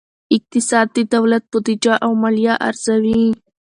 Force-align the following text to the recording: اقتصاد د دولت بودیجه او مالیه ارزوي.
اقتصاد 0.35 0.87
د 0.95 0.97
دولت 1.13 1.43
بودیجه 1.51 1.93
او 2.05 2.11
مالیه 2.21 2.55
ارزوي. 2.67 3.23